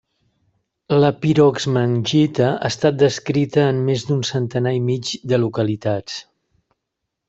[1.03, 6.23] La piroxmangita ha estat descrita en més d'un centenar i mig de localitats.